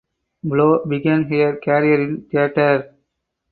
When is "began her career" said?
0.83-2.01